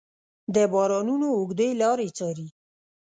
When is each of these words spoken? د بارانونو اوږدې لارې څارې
د 0.55 0.57
بارانونو 0.73 1.27
اوږدې 1.37 1.69
لارې 1.81 2.07
څارې 2.17 2.47